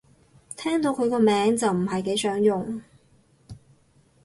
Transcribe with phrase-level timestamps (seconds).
[0.57, 2.81] 聽到佢個名就唔係幾想用